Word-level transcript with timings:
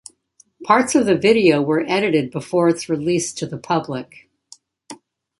Parts 0.63 0.95
of 0.95 1.05
the 1.05 1.15
video 1.15 1.61
were 1.61 1.85
edited 1.87 2.31
before 2.31 2.67
its 2.67 2.89
release 2.89 3.31
to 3.33 3.45
the 3.45 3.59
public. 3.59 4.31